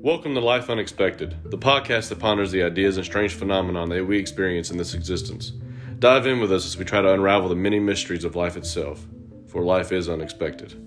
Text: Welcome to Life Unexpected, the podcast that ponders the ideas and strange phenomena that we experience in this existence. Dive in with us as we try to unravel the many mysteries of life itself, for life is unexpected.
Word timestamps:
Welcome 0.00 0.34
to 0.34 0.40
Life 0.40 0.70
Unexpected, 0.70 1.36
the 1.50 1.58
podcast 1.58 2.08
that 2.08 2.20
ponders 2.20 2.52
the 2.52 2.62
ideas 2.62 2.98
and 2.98 3.04
strange 3.04 3.34
phenomena 3.34 3.84
that 3.84 4.06
we 4.06 4.16
experience 4.16 4.70
in 4.70 4.78
this 4.78 4.94
existence. 4.94 5.50
Dive 5.98 6.24
in 6.28 6.38
with 6.38 6.52
us 6.52 6.64
as 6.64 6.78
we 6.78 6.84
try 6.84 7.02
to 7.02 7.12
unravel 7.12 7.48
the 7.48 7.56
many 7.56 7.80
mysteries 7.80 8.22
of 8.22 8.36
life 8.36 8.56
itself, 8.56 9.04
for 9.48 9.64
life 9.64 9.90
is 9.90 10.08
unexpected. 10.08 10.80